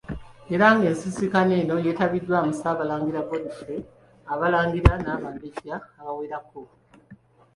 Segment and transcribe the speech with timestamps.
[0.53, 3.81] Era ng' ensisinkano eno yeetabiddwamu Ssaabalangira Godfrey,
[4.33, 6.61] Abalangira n'Abambejja abawerako.